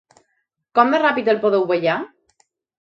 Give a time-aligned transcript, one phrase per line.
[0.79, 2.01] Com de ràpid el podeu ballar?